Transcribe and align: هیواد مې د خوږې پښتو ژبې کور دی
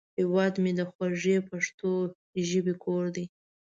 هیواد 0.19 0.53
مې 0.63 0.71
د 0.79 0.81
خوږې 0.91 1.37
پښتو 1.49 1.91
ژبې 2.49 2.73
کور 2.83 3.05
دی 3.15 3.25